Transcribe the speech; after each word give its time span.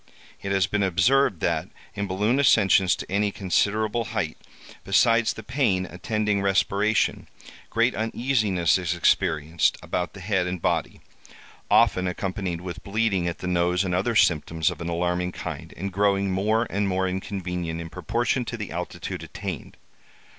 It 0.41 0.51
has 0.51 0.65
been 0.65 0.81
observed, 0.81 1.41
that, 1.41 1.69
in 1.93 2.07
balloon 2.07 2.39
ascensions 2.39 2.95
to 2.95 3.05
any 3.11 3.29
considerable 3.31 4.05
height, 4.05 4.35
besides 4.83 5.33
the 5.33 5.43
pain 5.43 5.85
attending 5.85 6.41
respiration, 6.41 7.27
great 7.69 7.93
uneasiness 7.93 8.79
is 8.79 8.95
experienced 8.95 9.77
about 9.83 10.13
the 10.13 10.19
head 10.19 10.47
and 10.47 10.59
body, 10.59 11.01
often 11.69 12.07
accompanied 12.07 12.61
with 12.61 12.83
bleeding 12.83 13.27
at 13.27 13.37
the 13.45 13.45
nose, 13.47 13.83
and 13.83 13.93
other 13.93 14.15
symptoms 14.15 14.71
of 14.71 14.81
an 14.81 14.89
alarming 14.89 15.33
kind, 15.33 15.71
and 15.77 15.93
growing 15.93 16.31
more 16.31 16.65
and 16.71 16.87
more 16.87 17.07
inconvenient 17.07 17.79
in 17.79 17.87
proportion 17.91 18.43
to 18.45 18.57
the 18.57 18.71
altitude 18.71 19.21
attained. 19.21 19.77